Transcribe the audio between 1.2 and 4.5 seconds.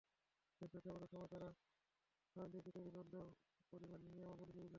তাঁরা স্মারকলিপি তৈরি করলেও পরিমেল নিয়মাবলি